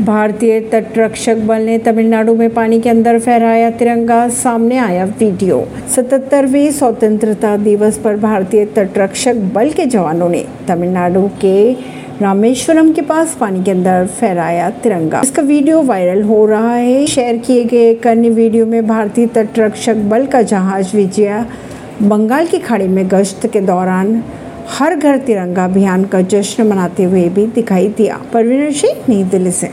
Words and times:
भारतीय 0.00 0.60
तटरक्षक 0.60 1.36
बल 1.36 1.62
ने 1.62 1.78
तमिलनाडु 1.78 2.34
में 2.34 2.48
पानी 2.54 2.80
के 2.80 2.88
अंदर 2.88 3.18
फहराया 3.18 3.70
तिरंगा, 3.70 4.28
सामने 4.28 4.78
आया 4.78 5.04
वीडियो। 5.04 5.68
सतहत्तरवीं 5.96 6.70
स्वतंत्रता 6.70 7.56
दिवस 7.56 7.98
पर 7.98 8.16
भारतीय 8.16 8.64
तटरक्षक 8.66 9.34
बल 9.54 9.70
के 9.70 9.86
जवानों 9.86 10.28
ने 10.28 10.44
तमिलनाडु 10.68 11.28
के 11.40 11.72
रामेश्वरम 12.22 12.92
के 12.92 13.02
पास 13.02 13.36
पानी 13.40 13.62
के 13.64 13.70
अंदर 13.70 14.06
फहराया 14.20 14.70
तिरंगा। 14.70 15.20
इसका 15.24 15.42
वीडियो 15.42 15.82
वायरल 15.82 16.22
हो 16.22 16.44
रहा 16.46 16.74
है। 16.74 17.06
शेयर 17.06 17.36
किए 17.36 17.64
गए 17.64 17.90
एक 17.90 18.06
अन्य 18.06 18.30
वीडियो 18.30 18.66
में 18.66 18.86
भारतीय 18.86 19.26
तटरक्षक 19.26 19.96
बल 20.10 20.26
का 20.26 20.42
जहाज़ 20.42 20.96
विजया 20.96 21.46
बंगाल 22.02 22.46
की 22.46 22.58
खाड़ी 22.58 22.88
में 22.88 23.08
गश्त 23.08 23.46
के 23.46 23.60
दौरान 23.60 24.22
हर 24.70 24.94
घर 24.94 25.16
तिरंगा 25.18 25.64
अभियान 25.64 26.04
का 26.04 26.20
जश्न 26.22 26.66
मनाते 26.66 27.04
हुए 27.04 27.28
भी 27.28 27.46
दिखाई 27.46 27.88
दिया। 27.88 28.20
परवीन 28.32 28.70
सिंह, 28.70 29.02
नई 29.08 29.22
दिल्ली 29.24 29.50
से। 29.50 29.68